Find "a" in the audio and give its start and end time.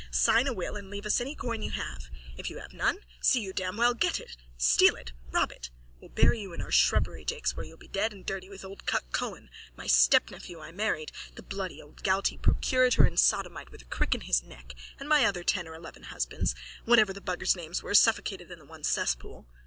0.47-0.51, 13.83-13.93